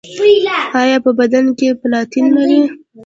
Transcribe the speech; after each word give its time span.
ایا 0.81 0.97
په 1.05 1.11
بدن 1.19 1.45
کې 1.57 1.67
پلاتین 1.81 2.25
لرئ؟ 2.35 2.61